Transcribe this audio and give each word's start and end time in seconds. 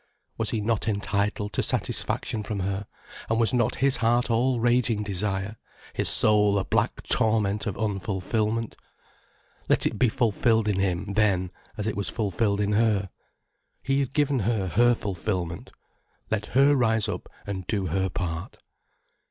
Was 0.35 0.49
he 0.49 0.61
not 0.61 0.87
entitled 0.87 1.53
to 1.53 1.61
satisfaction 1.61 2.41
from 2.41 2.61
her, 2.61 2.87
and 3.29 3.39
was 3.39 3.53
not 3.53 3.75
his 3.85 3.97
heart 3.97 4.31
all 4.31 4.59
raging 4.59 5.03
desire, 5.03 5.57
his 5.93 6.09
soul 6.09 6.57
a 6.57 6.65
black 6.65 7.03
torment 7.03 7.67
of 7.67 7.77
unfulfilment. 7.77 8.75
Let 9.69 9.85
it 9.85 9.99
be 9.99 10.09
fulfilled 10.09 10.67
in 10.67 10.79
him, 10.79 11.13
then, 11.13 11.51
as 11.77 11.85
it 11.85 11.95
was 11.95 12.09
fulfilled 12.09 12.61
in 12.61 12.71
her. 12.71 13.11
He 13.83 13.99
had 13.99 14.13
given 14.15 14.39
her 14.39 14.69
her 14.69 14.95
fulfilment. 14.95 15.69
Let 16.31 16.47
her 16.57 16.75
rise 16.75 17.07
up 17.07 17.29
and 17.45 17.67
do 17.67 17.85
her 17.85 18.09
part. 18.09 18.57